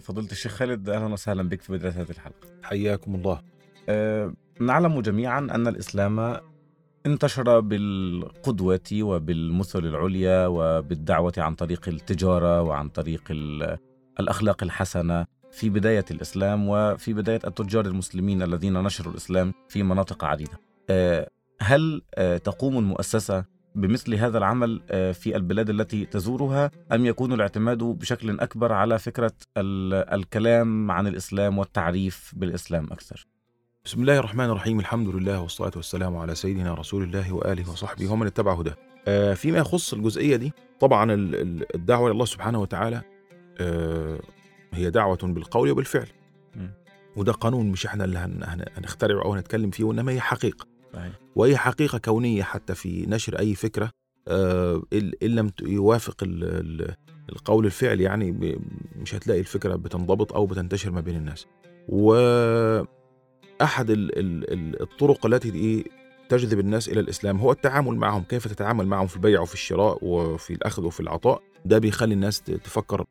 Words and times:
فضيلة 0.00 0.30
الشيخ 0.32 0.52
خالد 0.52 0.88
أهلا 0.88 1.12
وسهلا 1.12 1.48
بك 1.48 1.62
في 1.62 1.72
بداية 1.72 1.92
هذه 1.92 2.10
الحلقة. 2.10 2.48
حياكم 2.62 3.14
الله. 3.14 3.40
أه 3.88 4.32
نعلم 4.60 5.00
جميعا 5.00 5.38
أن 5.38 5.66
الإسلام 5.68 6.40
انتشر 7.06 7.60
بالقدوة 7.60 8.80
وبالمثل 8.92 9.78
العليا 9.78 10.46
وبالدعوة 10.46 11.32
عن 11.38 11.54
طريق 11.54 11.88
التجارة 11.88 12.62
وعن 12.62 12.88
طريق 12.88 13.22
الأخلاق 14.20 14.62
الحسنة 14.62 15.26
في 15.52 15.70
بداية 15.70 16.04
الإسلام 16.10 16.68
وفي 16.68 17.12
بداية 17.12 17.40
التجار 17.46 17.86
المسلمين 17.86 18.42
الذين 18.42 18.82
نشروا 18.82 19.12
الإسلام 19.12 19.54
في 19.68 19.82
مناطق 19.82 20.24
عديدة. 20.24 20.60
أه 20.90 21.30
هل 21.60 22.02
تقوم 22.44 22.78
المؤسسة 22.78 23.44
بمثل 23.74 24.14
هذا 24.14 24.38
العمل 24.38 24.80
في 25.14 25.36
البلاد 25.36 25.70
التي 25.70 26.04
تزورها 26.04 26.70
أم 26.92 27.06
يكون 27.06 27.32
الاعتماد 27.32 27.78
بشكل 27.78 28.40
أكبر 28.40 28.72
على 28.72 28.98
فكرة 28.98 29.32
الكلام 29.56 30.90
عن 30.90 31.06
الإسلام 31.06 31.58
والتعريف 31.58 32.32
بالإسلام 32.36 32.84
أكثر؟ 32.84 33.26
بسم 33.84 34.00
الله 34.00 34.18
الرحمن 34.18 34.44
الرحيم 34.44 34.80
الحمد 34.80 35.08
لله 35.08 35.40
والصلاة 35.40 35.72
والسلام 35.76 36.16
على 36.16 36.34
سيدنا 36.34 36.74
رسول 36.74 37.02
الله 37.02 37.32
وآله 37.32 37.70
وصحبه 37.70 38.12
ومن 38.12 38.26
اتبع 38.26 38.52
هداه. 38.52 39.34
فيما 39.34 39.58
يخص 39.58 39.94
الجزئية 39.94 40.36
دي 40.36 40.52
طبعا 40.80 41.06
الدعوة 41.74 42.06
إلى 42.06 42.12
الله 42.12 42.24
سبحانه 42.24 42.60
وتعالى 42.60 43.02
هي 44.72 44.90
دعوة 44.90 45.18
بالقول 45.22 45.70
وبالفعل. 45.70 46.06
وده 47.16 47.32
قانون 47.32 47.70
مش 47.70 47.86
إحنا 47.86 48.04
اللي 48.04 48.18
هنخترعه 48.76 49.24
أو 49.24 49.34
هنتكلم 49.34 49.70
فيه 49.70 49.84
وإنما 49.84 50.12
هي 50.12 50.20
حقيقة 50.94 51.18
وهي 51.36 51.56
حقيقة 51.56 51.98
كونية 51.98 52.42
حتى 52.42 52.74
في 52.74 53.06
نشر 53.06 53.38
أي 53.38 53.54
فكرة 53.54 53.90
إن 54.92 55.12
لم 55.22 55.50
يوافق 55.62 56.16
القول 57.32 57.66
الفعل 57.66 58.00
يعني 58.00 58.58
مش 58.96 59.14
هتلاقي 59.14 59.40
الفكرة 59.40 59.76
بتنضبط 59.76 60.32
أو 60.32 60.46
بتنتشر 60.46 60.90
ما 60.90 61.00
بين 61.00 61.16
الناس. 61.16 61.46
وأحد 61.88 62.86
الطرق 64.80 65.26
التي 65.26 65.84
تجذب 66.28 66.60
الناس 66.60 66.88
إلى 66.88 67.00
الإسلام 67.00 67.38
هو 67.38 67.52
التعامل 67.52 67.96
معهم 67.96 68.22
كيف 68.22 68.48
تتعامل 68.48 68.86
معهم 68.86 69.06
في 69.06 69.16
البيع 69.16 69.40
وفي 69.40 69.54
الشراء 69.54 69.98
وفي 70.02 70.52
الأخذ 70.52 70.84
وفي 70.84 71.00
العطاء. 71.00 71.42
ده 71.64 71.78
بيخلي 71.78 72.14
الناس 72.14 72.42
تفكر 72.42 73.04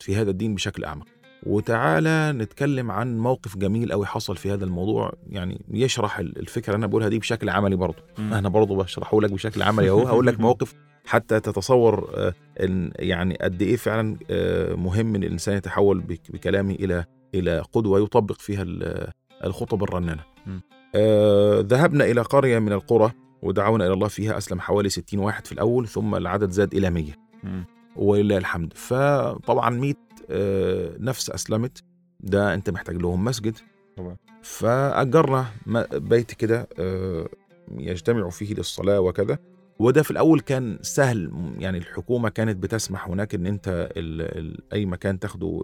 في 0.00 0.16
هذا 0.16 0.30
الدين 0.30 0.54
بشكل 0.54 0.84
أعمق. 0.84 1.06
وتعالى 1.46 2.32
نتكلم 2.32 2.90
عن 2.90 3.18
موقف 3.18 3.56
جميل 3.56 3.92
قوي 3.92 4.06
حصل 4.06 4.36
في 4.36 4.52
هذا 4.52 4.64
الموضوع. 4.64 5.12
يعني 5.28 5.64
يشرح 5.70 6.18
الفكرة 6.18 6.74
أنا 6.76 6.86
بقولها 6.86 7.08
دي 7.08 7.18
بشكل 7.18 7.48
عملي 7.48 7.76
برضه 7.76 8.02
أنا 8.18 8.48
برضه 8.48 8.76
بشرحه 8.76 9.20
لك 9.20 9.32
بشكل 9.32 9.62
عملي 9.62 9.88
أهو. 9.88 10.06
هقول 10.08 10.26
لك 10.26 10.40
موقف 10.40 10.74
حتى 11.06 11.40
تتصور 11.40 12.10
إن 12.60 12.92
يعني 12.96 13.38
قد 13.40 13.62
إيه 13.62 13.76
فعلا 13.76 14.16
مهم 14.76 15.14
إن 15.14 15.24
الإنسان 15.24 15.56
يتحول 15.56 16.00
بكلامه 16.00 16.74
إلى 16.74 17.04
إلى 17.34 17.62
قدوة 17.72 18.00
يطبق 18.00 18.38
فيها 18.38 18.64
الخطب 19.44 19.82
الرنانة. 19.82 20.22
ذهبنا 21.60 22.04
إلى 22.04 22.20
قرية 22.20 22.58
من 22.58 22.72
القرى 22.72 23.12
ودعونا 23.42 23.86
إلى 23.86 23.92
الله 23.94 24.08
فيها. 24.08 24.38
أسلم 24.38 24.60
حوالي 24.60 24.88
60 24.88 25.20
واحد 25.20 25.46
في 25.46 25.52
الأول 25.52 25.88
ثم 25.88 26.14
العدد 26.14 26.50
زاد 26.50 26.74
إلى 26.74 26.90
100 26.90 27.12
ولله 27.98 28.36
الحمد. 28.38 28.72
فطبعا 28.72 29.70
100 29.70 29.94
نفس 31.00 31.30
أسلمت. 31.30 31.84
ده 32.20 32.54
أنت 32.54 32.70
محتاج 32.70 32.96
لهم 32.96 33.24
مسجد. 33.24 33.56
فأجرنا 34.42 35.46
بيت 35.92 36.32
كده 36.32 36.68
يجتمع 37.78 38.28
فيه 38.30 38.54
للصلاة 38.54 39.00
وكذا. 39.00 39.38
وده 39.78 40.02
في 40.02 40.10
الأول 40.10 40.40
كان 40.40 40.78
سهل 40.82 41.32
يعني 41.58 41.78
الحكومة 41.78 42.28
كانت 42.28 42.62
بتسمح 42.62 43.08
هناك 43.08 43.34
إن 43.34 43.46
أنت 43.46 43.68
ال 43.96 44.22
ال 44.38 44.72
أي 44.72 44.86
مكان 44.86 45.18
تاخده 45.18 45.62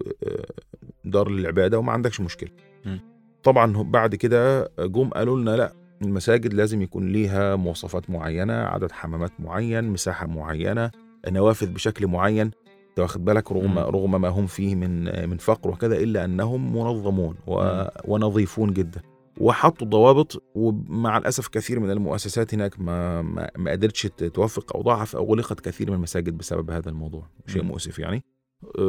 دار 1.04 1.28
للعبادة 1.28 1.78
وما 1.78 1.92
عندكش 1.92 2.20
مشكلة. 2.20 2.50
م. 2.86 2.96
طبعا 3.42 3.82
بعد 3.82 4.14
كده 4.14 4.70
جم 4.78 5.08
قالوا 5.08 5.40
لنا 5.40 5.56
لا 5.56 5.72
المساجد 6.02 6.54
لازم 6.54 6.82
يكون 6.82 7.08
ليها 7.08 7.56
مواصفات 7.56 8.10
معينة 8.10 8.54
عدد 8.54 8.92
حمامات 8.92 9.32
معين 9.38 9.84
مساحة 9.84 10.26
معينة. 10.26 10.90
نوافذ 11.28 11.66
بشكل 11.72 12.06
معين. 12.06 12.50
واخد 12.98 13.24
بالك؟ 13.24 13.52
رغم. 13.52 13.78
رغم 13.78 14.20
ما 14.20 14.28
هم 14.28 14.46
فيه 14.46 14.74
من 14.74 15.28
من 15.28 15.36
فقر 15.36 15.70
وكذا 15.70 15.96
إلا 15.96 16.24
أنهم 16.24 16.76
منظمون 16.76 17.36
و 17.46 17.84
ونظيفون 18.04 18.72
جدا. 18.72 19.00
وحطوا 19.40 19.86
ضوابط 19.86 20.42
ومع 20.54 21.18
الأسف 21.18 21.48
كثير 21.48 21.80
من 21.80 21.90
المؤسسات 21.90 22.54
هناك 22.54 22.80
ما 22.80 23.22
ما, 23.22 23.50
ما 23.56 23.70
قدرتش 23.70 24.02
توفق 24.34 24.76
أو 24.76 24.82
ضعف 24.82 25.16
أو 25.16 25.24
غلقت 25.24 25.60
كثير 25.60 25.90
من 25.90 25.96
المساجد 25.96 26.38
بسبب 26.38 26.70
هذا 26.70 26.88
الموضوع. 26.90 27.26
شيء. 27.46 27.62
مؤسف 27.62 27.98
يعني. 27.98 28.24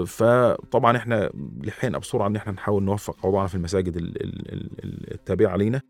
فطبعا 0.06 0.98
إحنا 0.98 1.30
لحقنا 1.64 1.98
بسرعة 1.98 2.28
إن 2.28 2.36
إحنا 2.36 2.52
نحاول 2.54 2.84
نوفق 2.84 3.26
اوضاعنا 3.26 3.48
في 3.48 3.56
المساجد 3.56 3.98
ال- 3.98 4.24
ال- 4.24 4.54
ال- 4.84 5.14
التابعة 5.14 5.50
علينا 5.52 5.82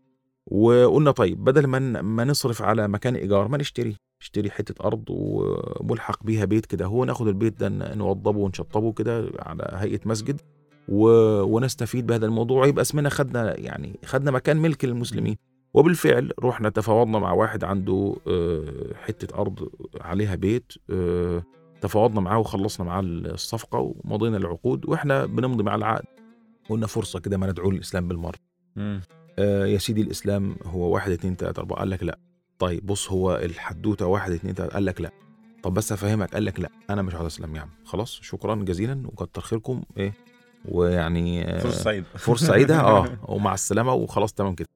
وقلنا 0.46 1.10
طيب 1.10 1.44
بدل 1.44 1.66
ما 1.66 1.78
ما 2.02 2.24
نصرف 2.24 2.62
على 2.62 2.88
مكان 2.88 3.14
إيجار 3.16 3.48
ما 3.48 3.58
نشتري. 3.58 3.96
نشتري 4.20 4.50
حتة 4.50 4.86
أرض 4.86 5.04
وملحق 5.08 6.24
بيها 6.24 6.44
بيت 6.44 6.66
كده. 6.66 6.86
هو 6.86 7.04
ناخد 7.04 7.28
البيت 7.28 7.60
ده 7.60 7.94
نوضبه 7.94 8.40
ونشطبه 8.40 8.92
كده 8.92 9.30
على 9.38 9.68
هيئة 9.72 10.00
مسجد 10.04 10.40
و... 10.88 11.08
ونستفيد 11.42 12.06
بهذا 12.06 12.26
الموضوع. 12.26 12.66
يبقى 12.66 12.82
اسمنا 12.82 13.08
خدنا 13.08 13.60
يعني 13.60 13.98
خدنا 14.04 14.30
مكان 14.30 14.56
ملك 14.56 14.84
للمسلمين. 14.84 15.36
وبالفعل 15.74 16.32
رحنا 16.40 16.68
تفاوضنا 16.68 17.18
مع 17.18 17.32
واحد 17.32 17.64
عنده 17.64 18.16
آه، 18.28 18.94
حتة 18.94 19.40
أرض 19.40 19.68
عليها 20.00 20.34
بيت 20.34 20.72
آه، 20.90 21.42
تفاوضنا 21.80 22.20
معاه 22.20 22.38
وخلصنا 22.38 22.86
معاه 22.86 23.00
الصفقة 23.04 23.78
ومضينا 23.78 24.36
العقود. 24.36 24.88
وإحنا 24.88 25.26
بنمضي 25.26 25.62
مع 25.62 25.74
العقد. 25.74 26.04
قلنا 26.68 26.86
فرصة 26.86 27.20
كده 27.20 27.38
ما 27.38 27.50
ندعو 27.50 27.70
للاسلام 27.70 28.08
بالمرة. 28.08 28.38
مم. 28.76 29.00
آه 29.38 29.66
يا 29.66 29.78
سيدي 29.78 30.00
الإسلام 30.02 30.56
هو 30.64 30.94
واحد 30.94 31.12
اتنين 31.12 31.36
تلاتة 31.36 31.60
أربعة. 31.60 31.78
قال 31.78 31.90
لك 31.90 32.02
لا. 32.02 32.18
طيب 32.58 32.86
بص 32.86 33.10
هو 33.10 33.36
الحدوتة 33.36 34.06
واحد 34.06 34.32
اتنين 34.32 34.54
تلاتة 34.54 34.72
قال 34.74 34.84
لك 34.84 35.00
لا. 35.00 35.10
طب 35.62 35.74
بس 35.74 35.92
أفهمك 35.92 36.34
قال 36.34 36.44
لك 36.44 36.60
لا 36.60 36.68
أنا 36.90 37.02
مش 37.02 37.14
عاوز 37.14 37.26
أسلم 37.26 37.56
يا 37.56 37.60
عم 37.60 37.68
خلاص 37.84 38.18
شكرا 38.22 38.54
جزيلا 38.54 39.02
وكتر 39.06 39.40
خيركم 39.40 39.82
إيه 39.96 40.12
ويعني 40.68 41.44
آه، 41.54 41.58
فرصة 41.58 41.82
سعيدة. 41.82 42.06
فرصة 42.16 42.46
سعيدة 42.46 42.80
آه 42.88 43.18
ومع 43.28 43.54
السلامة 43.54 43.92
وخلاص 43.94 44.32
تمام 44.32 44.54
كده. 44.54 44.68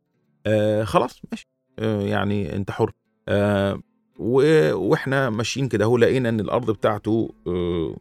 آه 0.46 0.84
خلاص 0.84 1.20
ماشي. 1.32 1.46
آه 1.78 2.02
يعني 2.02 2.56
أنت 2.56 2.70
حر. 2.70 2.92
آه 3.28 3.80
و- 4.18 4.72
وإحنا 4.74 5.30
ماشيين 5.30 5.68
كده 5.68 5.84
هو 5.84 5.96
لقينا 5.98 6.28
إن 6.28 6.40
الأرض 6.40 6.70
بتاعته 6.70 7.30
آه 7.46 7.96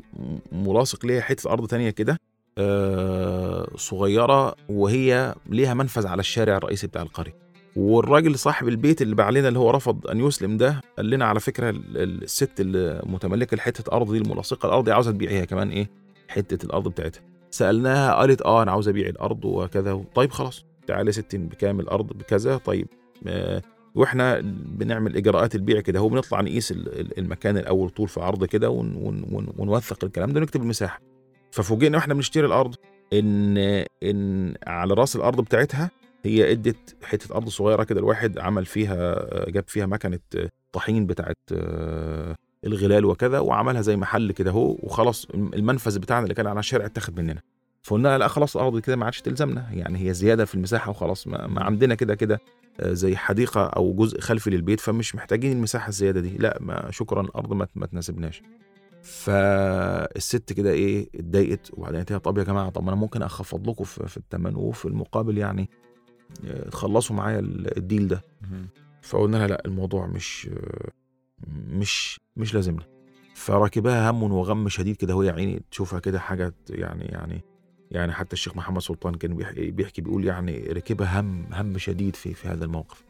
ملاصق 0.51 1.05
ليها 1.05 1.21
حتة 1.21 1.49
أرض 1.53 1.67
تانية 1.67 1.89
كده 1.89 2.17
آه 2.57 3.67
صغيرة 3.75 4.55
وهي 4.69 5.35
ليها 5.49 5.73
منفذ 5.73 6.07
على 6.07 6.19
الشارع 6.19 6.57
الرئيسي 6.57 6.87
بتاع 6.87 7.01
القرية. 7.01 7.48
والراجل 7.75 8.39
صاحب 8.39 8.67
البيت 8.67 9.01
اللي 9.01 9.15
باع 9.15 9.29
لنا 9.29 9.47
اللي 9.47 9.59
هو 9.59 9.71
رفض 9.71 10.07
أن 10.07 10.19
يسلم 10.19 10.57
ده 10.57 10.81
قال 10.97 11.09
لنا 11.09 11.25
على 11.25 11.39
فكرة 11.39 11.69
ال- 11.69 11.97
ال- 11.97 12.23
الست 12.23 12.59
اللي 12.59 13.01
متملكه 13.05 13.57
لحته 13.57 13.91
أرض 13.95 14.11
دي 14.11 14.17
الملاصقة 14.17 14.67
الأرض 14.67 14.83
دي 14.85 14.91
عاوزة 14.91 15.11
تبيعها 15.11 15.45
كمان 15.45 15.69
إيه 15.69 15.89
حتة 16.27 16.65
الأرض 16.65 16.87
بتاعتها. 16.87 17.21
سألناها 17.51 18.13
قالت 18.13 18.41
آه 18.41 18.63
أنا 18.63 18.71
عاوز 18.71 18.87
أبيع 18.87 19.07
الأرض 19.07 19.45
وكذا 19.45 20.03
طيب 20.15 20.31
خلاص 20.31 20.65
تعالي 20.87 21.07
يا 21.07 21.11
ستي 21.11 21.37
بكام 21.37 21.79
الأرض 21.79 22.07
بكذا 22.07 22.57
طيب 22.57 22.87
آه 23.27 23.61
وإحنا 23.95 24.39
بنعمل 24.65 25.15
إجراءات 25.17 25.55
البيع 25.55 25.79
كده 25.81 25.99
هو 25.99 26.09
بنطلع 26.09 26.41
نقيس 26.41 26.71
ال- 26.71 26.99
ال- 26.99 27.19
المكان 27.19 27.57
الأول 27.57 27.89
طول 27.89 28.07
في 28.07 28.19
عرض 28.21 28.45
كده 28.45 28.69
ون 28.69 28.95
ون 28.95 29.25
ون 29.31 29.47
ونوثق 29.57 30.03
الكلام 30.03 30.31
ده 30.33 30.39
ونكتب 30.39 30.61
المساحة. 30.61 31.01
ففوجئنا 31.51 31.97
وإحنا 31.97 32.13
بنشتري 32.13 32.45
الأرض 32.47 32.75
ان 33.13 33.57
إن 34.03 34.53
على 34.67 34.93
رأس 34.93 35.15
الأرض 35.15 35.41
بتاعتها 35.41 35.91
هي 36.25 36.51
ادت 36.51 36.95
حتة 37.03 37.35
ارض 37.35 37.49
صغيرة 37.49 37.83
كده 37.83 37.99
الواحد 37.99 38.39
عمل 38.39 38.65
فيها 38.65 39.25
جاب 39.49 39.63
فيها 39.67 39.85
مكنة 39.85 40.19
طحين 40.73 41.05
بتاعت 41.05 41.37
آه، 41.53 42.35
الغلال 42.65 43.05
وكذا 43.05 43.39
وعملها 43.39 43.81
زي 43.81 43.95
محل 43.95 44.31
كده 44.31 44.51
اهو 44.51 44.77
وخلاص 44.83 45.25
المنفذ 45.33 45.99
بتاعنا 45.99 46.23
اللي 46.23 46.35
كان 46.35 46.47
على 46.47 46.59
الشارع 46.59 46.85
اتاخد 46.85 47.19
مننا. 47.19 47.41
فقلنا 47.83 48.17
لا 48.17 48.27
خلاص 48.27 48.57
الأرض 48.57 48.79
كده 48.79 48.95
ما 48.95 49.05
عادش 49.05 49.21
تلزمنا 49.21 49.67
يعني 49.71 50.07
هي 50.09 50.13
زيادة 50.13 50.45
في 50.45 50.55
المساحة 50.55 50.89
وخلاص 50.89 51.27
ما, 51.27 51.63
عندنا 51.63 51.95
كده 51.95 52.15
كده 52.15 52.39
آه، 52.79 52.93
زي 52.93 53.15
حديقة 53.15 53.65
أو 53.65 53.93
جزء 53.93 54.19
خلفي 54.19 54.49
للبيت 54.49 54.79
فمش 54.79 55.15
محتاجين 55.15 55.51
المساحة 55.51 55.87
الزيادة 55.87 56.19
دي. 56.19 56.37
لا 56.37 56.57
ما 56.61 56.91
شكرا 56.91 57.21
الأرض 57.21 57.53
ما, 57.75 57.85
تناسبناش. 57.85 58.41
فالست 59.01 60.53
كده 60.53 60.71
إيه 60.71 61.09
اتضايقت 61.15 61.71
وبعدين 61.73 62.03
قالت 62.03 62.25
طب 62.25 62.37
يا 62.37 62.43
جماعة 62.43 62.69
طب 62.69 62.87
أنا 62.87 62.95
ممكن 62.95 63.21
أخفض 63.21 63.69
لكم 63.69 63.83
في, 63.83 64.17
الثمن 64.17 64.55
وفي 64.55 64.85
المقابل 64.85 65.37
يعني 65.37 65.69
تخلصوا 66.71 67.15
معايا 67.15 67.39
ال- 67.39 67.77
الديل 67.77 68.07
ده. 68.07 68.23
فقلنا 69.01 69.37
لها 69.37 69.47
لا 69.47 69.61
الموضوع 69.65 70.07
مش 70.07 70.49
مش 71.69 72.19
مش 72.37 72.53
لازمنا. 72.53 72.83
فركبها 73.35 74.09
هم 74.11 74.23
وغم 74.23 74.69
شديد 74.69 74.95
كده 74.95 75.15
وهي 75.15 75.29
عيني 75.29 75.61
تشوفها 75.71 75.99
كده 75.99 76.19
حاجة 76.19 76.53
يعني 76.69 77.03
يعني 77.05 77.41
يعني 77.91 78.11
حتى 78.13 78.33
الشيخ 78.33 78.55
محمد 78.57 78.81
سلطان 78.81 79.15
كان 79.15 79.35
بيحكي, 79.35 79.71
بيحكي 79.71 80.01
بيقول 80.01 80.25
يعني 80.25 80.59
ركبها 80.59 81.19
هم 81.19 81.45
هم 81.53 81.77
شديد 81.77 82.15
في 82.15 82.33
في 82.33 82.47
هذا 82.47 82.65
الموقف. 82.65 83.03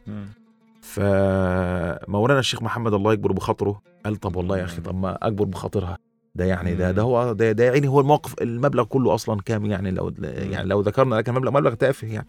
فمولانا 0.82 2.40
الشيخ 2.40 2.62
محمد 2.62 2.94
الله 2.94 3.12
يكبر 3.12 3.32
بخاطره 3.32 3.82
قال 4.04 4.16
طب 4.16 4.36
والله 4.36 4.58
يا 4.58 4.64
أخي 4.64 4.80
طب 4.80 4.94
ما 4.94 5.26
أكبر 5.26 5.44
بخاطرها 5.44 5.98
ده 6.34 6.44
يعني 6.44 6.74
ده 6.74 6.90
ده 6.90 7.02
هو 7.02 7.32
ده, 7.32 7.52
ده 7.52 7.64
يعني 7.64 7.88
هو 7.88 8.00
الموقف 8.00 8.42
المبلغ 8.42 8.84
كله 8.84 9.14
أصلا 9.14 9.40
كام 9.40 9.64
يعني؟ 9.66 9.90
لو 9.90 10.12
يعني 10.22 10.68
لو 10.68 10.80
ذكرنا 10.80 11.14
لك 11.14 11.28
المبلغ 11.28 11.50
مبلغ 11.50 11.74
تافه 11.74 12.06
يعني. 12.08 12.26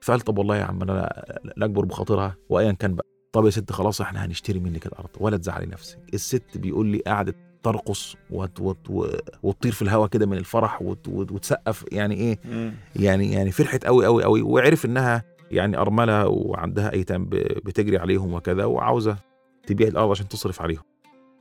فقال 0.00 0.20
طب 0.20 0.38
والله 0.38 0.56
يا 0.56 0.64
عم 0.64 0.82
أنا 0.82 0.92
لا- 1.56 1.64
أكبر 1.64 1.84
بخاطرها 1.84 2.36
وايا 2.48 2.72
كان 2.72 2.94
بقى. 2.94 3.06
طب 3.32 3.44
يا 3.44 3.50
ست 3.50 3.72
خلاص 3.72 4.00
إحنا 4.00 4.24
هنشتري 4.24 4.58
منك 4.58 4.86
الأرض 4.86 5.08
ولا 5.20 5.36
تزعلي 5.36 5.66
نفسك. 5.66 5.98
الست 6.14 6.58
بيقول 6.58 6.86
لي 6.86 6.98
قعدت 6.98 7.36
ترقص 7.62 8.16
وت 8.30 8.60
وت 8.60 8.90
وتطير 9.42 9.72
في 9.72 9.82
الهواء 9.82 10.08
كده 10.08 10.26
من 10.26 10.36
الفرح 10.36 10.82
وت 10.82 11.08
وت 11.08 11.32
وتسقف 11.32 11.84
يعني 11.92 12.14
إيه؟ 12.14 12.38
يعني 12.96 13.32
يعني 13.32 13.50
فرحت 13.50 13.84
قوي 13.86 14.06
قوي 14.06 14.24
قوي 14.24 14.42
وعرف 14.42 14.84
إنها 14.84 15.24
يعني 15.50 15.76
أرملة 15.78 16.26
وعندها 16.28 16.92
أيتام 16.92 17.24
بتجري 17.64 17.98
عليهم 17.98 18.34
وكذا 18.34 18.64
وعاوزة 18.64 19.16
تبيع 19.66 19.88
الأرض 19.88 20.10
عشان 20.10 20.28
تصرف 20.28 20.62
عليهم. 20.62 20.82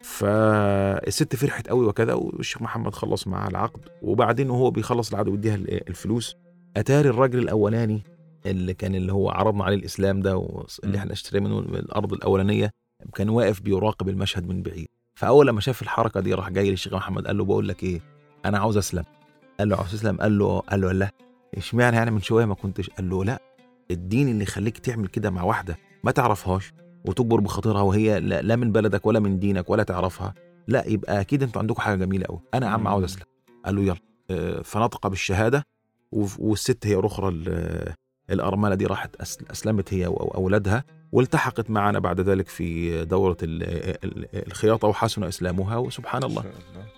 فالست 0.02 1.36
فرحت 1.36 1.68
قوي 1.70 1.86
وكذا 1.86 2.14
والشيخ 2.14 2.62
محمد 2.62 2.96
خلص 2.96 3.28
معاها 3.28 3.50
العقد 3.50 3.82
وبعدين 4.02 4.50
وهو 4.50 4.72
بيخلص 4.72 5.10
العقد 5.10 5.28
ويديها 5.28 5.56
ال- 5.56 5.90
الفلوس. 5.90 6.36
أتاري 6.78 7.10
الراجل 7.10 7.40
الأولاني 7.40 8.04
اللي 8.46 8.74
كان 8.74 8.96
اللي 8.96 9.14
هو 9.14 9.30
عرضنا 9.30 9.64
عليه 9.64 9.76
الإسلام 9.76 10.22
ده 10.22 10.38
واللي 10.38 10.68
م. 10.84 10.96
إحنا 10.96 11.14
اشترينا 11.14 11.50
منه 11.50 11.60
الأرض 11.60 12.14
الأولانية 12.14 12.72
كان 13.16 13.30
واقف 13.30 13.62
بيراقب 13.62 14.10
المشهد 14.10 14.48
من 14.48 14.64
بعيد. 14.64 14.88
فأول 15.16 15.48
لما 15.48 15.62
شاف 15.62 15.82
الحركة 15.82 16.20
دي 16.20 16.34
راح 16.34 16.50
جاي 16.50 16.70
للشيخ 16.72 16.94
محمد 16.94 17.28
قال 17.28 17.38
له 17.38 17.46
بقول 17.46 17.68
لك 17.68 17.84
إيه 17.84 18.02
أنا 18.46 18.60
عاوز 18.60 18.78
أسلم. 18.78 19.04
قال 19.60 19.70
له 19.70 19.76
عاوز 19.78 19.92
تسلم؟ 19.92 20.18
قال 20.18 20.38
له 20.40 20.60
قال 20.60 20.82
له 20.82 20.92
لا. 20.92 21.12
اشمعنى 21.58 21.96
يعني 21.96 22.12
من 22.12 22.22
شوية 22.22 22.46
ما 22.46 22.54
كنتش 22.56 22.90
قال 22.90 23.10
له 23.10 23.24
لا 23.26 23.40
الدين 23.92 24.28
اللي 24.30 24.44
يخليك 24.44 24.78
تعمل 24.78 25.08
كده 25.08 25.30
مع 25.30 25.44
واحدة 25.44 25.78
ما 26.04 26.12
تعرفهاش 26.12 26.74
وتجبر 27.06 27.40
بخاطرها 27.40 27.82
وهي 27.82 28.20
لا, 28.20 28.42
لا 28.42 28.56
من 28.56 28.72
بلدك 28.72 29.06
ولا 29.06 29.20
من 29.20 29.40
دينك 29.40 29.70
ولا 29.70 29.84
تعرفها 29.84 30.34
لا 30.68 30.88
يبقى 30.88 31.22
أكيد 31.22 31.44
أنتوا 31.44 31.62
عندكم 31.62 31.82
حاجة 31.82 31.96
جميلة 32.06 32.26
قوي 32.26 32.40
أنا 32.54 32.66
يا 32.66 32.72
عم. 32.72 32.88
عاوز 32.88 33.04
أسلم. 33.04 33.24
قال 33.66 33.76
له 33.76 33.82
يلا. 33.82 33.96
آه، 34.32 34.62
فنطق 34.62 35.08
بالشهادة 35.08 35.64
والست 36.12 36.88
هي 36.88 37.00
الأخرى 37.00 37.46
ال- 38.30 38.34
الأرملة 38.34 38.76
دي 38.76 38.86
راحت 38.86 39.16
أس- 39.16 39.52
أسلمت 39.52 39.94
هي 39.94 40.08
وأولادها 40.08 40.84
والتحقت 41.12 41.70
معنا 41.70 42.00
بعد 42.00 42.22
ذلك 42.22 42.48
في 42.48 43.06
دورة 43.06 43.38
ال- 43.44 43.64
ال- 44.06 44.48
الخياطة 44.48 44.88
وحسن 44.88 45.24
إسلامها 45.24 45.78
وسبحان 45.78 46.24
الله. 46.24 46.44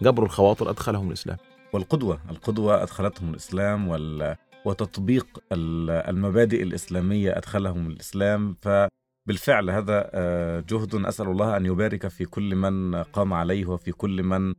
جبر 0.02 0.24
الخواطر 0.24 0.70
أدخلهم 0.70 1.08
الإسلام. 1.08 1.38
والقدوة 1.74 2.20
القدوة 2.30 2.84
أدخلتهم 2.84 3.30
الإسلام 3.32 3.88
وال... 3.88 4.36
وتطبيق 4.66 5.28
ال- 5.52 5.90
المبادئ 5.90 6.64
الإسلامية 6.64 7.38
أدخلهم 7.38 7.88
الإسلام. 7.88 8.56
فبالفعل 8.62 9.70
هذا 9.70 10.10
آه، 10.14 10.60
جهد 10.70 10.96
أسأل 11.06 11.28
الله 11.28 11.58
أن 11.58 11.66
يبارك 11.66 12.08
في 12.08 12.26
كل 12.26 12.56
من 12.56 12.96
قام 12.96 13.34
عليه 13.34 13.66
وفي 13.66 13.92
كل 13.92 14.24
من 14.24 14.54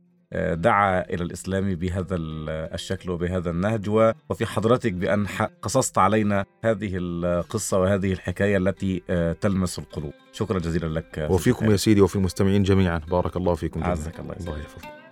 دعا 0.53 1.01
إلى 1.01 1.23
الإسلام 1.23 1.75
بهذا 1.75 2.15
ال- 2.15 2.49
الشكل 2.73 3.09
وبهذا 3.09 3.49
النهج 3.49 3.89
وفي 4.29 4.45
حضرتك 4.45 4.93
بأن 4.93 5.25
قصصت 5.61 5.97
علينا 5.97 6.45
هذه 6.63 6.91
القصة 6.97 7.79
وهذه 7.79 8.13
الحكاية 8.13 8.57
التي 8.57 9.01
آه، 9.09 9.33
تلمس 9.33 9.79
القلوب. 9.79 10.13
شكرا 10.31 10.59
جزيلا 10.59 10.99
لك 10.99 11.27
وفيكم 11.31 11.71
يا 11.71 11.75
سيدي 11.77 12.01
وفي 12.01 12.15
المستمعين 12.15 12.63
جميعا. 12.63 12.97
بارك 12.97 13.35
الله 13.37 13.55
فيكم 13.55 13.79
جميعا. 13.79 13.91
عزك 13.91 14.19
الله 14.19 14.33
يسلمك. 14.39 14.47
الله 14.49 14.59
يحفظك. 14.59 15.02